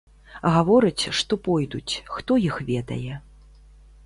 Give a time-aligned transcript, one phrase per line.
[0.53, 3.13] Гавораць, што пойдуць, хто іх ведае.